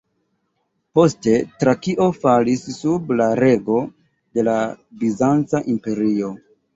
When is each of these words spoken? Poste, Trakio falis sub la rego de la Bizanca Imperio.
Poste, 0.99 1.33
Trakio 1.63 2.07
falis 2.21 2.63
sub 2.77 3.11
la 3.19 3.27
rego 3.41 3.75
de 4.39 4.47
la 4.49 4.55
Bizanca 5.05 5.63
Imperio. 5.75 6.31